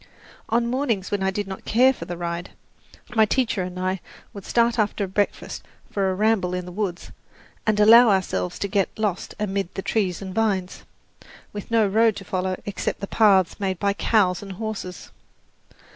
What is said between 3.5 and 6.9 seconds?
and I would start after breakfast for a ramble in the